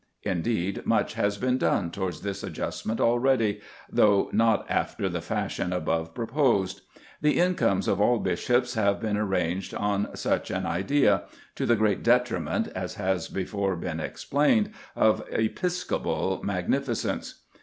Indeed, 0.23 0.83
much 0.83 1.13
has 1.13 1.37
been 1.37 1.59
done 1.59 1.91
towards 1.91 2.21
this 2.21 2.41
adjustment 2.41 2.99
already, 2.99 3.61
though 3.87 4.31
not 4.33 4.65
after 4.67 5.07
the 5.07 5.21
fashion 5.21 5.71
above 5.71 6.15
proposed. 6.15 6.81
The 7.21 7.37
incomes 7.39 7.87
of 7.87 8.01
all 8.01 8.17
bishops 8.17 8.73
have 8.73 8.99
been 8.99 9.15
arranged 9.15 9.75
on 9.75 10.09
such 10.15 10.49
an 10.49 10.65
idea, 10.65 11.25
to 11.53 11.67
the 11.67 11.75
great 11.75 12.01
detriment, 12.01 12.67
as 12.69 12.95
has 12.95 13.27
before 13.27 13.75
been 13.75 13.99
explained, 13.99 14.71
of 14.95 15.23
episcopal 15.31 16.41
magnificence. 16.43 17.35